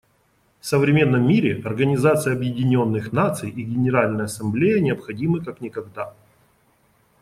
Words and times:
В 0.59 0.65
современном 0.65 1.27
мире 1.27 1.61
Организация 1.63 2.33
Объединенных 2.33 3.11
Наций 3.13 3.51
и 3.51 3.61
Генеральная 3.61 4.25
Ассамблея 4.25 4.79
необходимы 4.79 5.43
как 5.45 5.61
никогда. 5.61 6.15